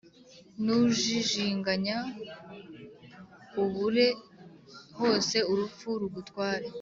nujijinganya 0.63 1.97
ubure 3.63 4.07
hose 4.97 5.37
urupfu 5.51 5.87
rugutware" 6.01 6.65